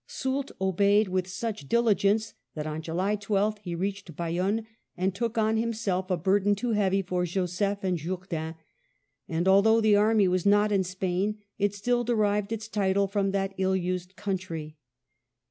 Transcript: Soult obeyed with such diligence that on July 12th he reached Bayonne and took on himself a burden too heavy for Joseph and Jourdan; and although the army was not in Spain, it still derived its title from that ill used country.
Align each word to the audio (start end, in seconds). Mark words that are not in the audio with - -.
Soult 0.07 0.49
obeyed 0.59 1.09
with 1.09 1.27
such 1.27 1.69
diligence 1.69 2.33
that 2.55 2.65
on 2.65 2.81
July 2.81 3.15
12th 3.15 3.59
he 3.59 3.75
reached 3.75 4.15
Bayonne 4.15 4.65
and 4.97 5.13
took 5.13 5.37
on 5.37 5.57
himself 5.57 6.09
a 6.09 6.17
burden 6.17 6.55
too 6.55 6.71
heavy 6.71 7.03
for 7.03 7.23
Joseph 7.23 7.83
and 7.83 7.99
Jourdan; 7.99 8.55
and 9.29 9.47
although 9.47 9.79
the 9.79 9.95
army 9.95 10.27
was 10.27 10.43
not 10.43 10.71
in 10.71 10.83
Spain, 10.83 11.37
it 11.59 11.75
still 11.75 12.03
derived 12.03 12.51
its 12.51 12.67
title 12.67 13.05
from 13.07 13.29
that 13.29 13.53
ill 13.59 13.75
used 13.75 14.15
country. 14.15 14.75